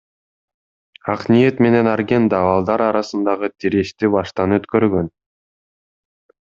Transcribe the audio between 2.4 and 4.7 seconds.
балдар арасындагы тирешти баштан